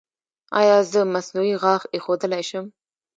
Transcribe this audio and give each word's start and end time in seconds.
ایا 0.59 0.77
زه 0.91 1.01
مصنوعي 1.13 1.55
غاښ 1.61 1.81
ایښودلی 1.93 2.43
شم؟ 2.49 2.65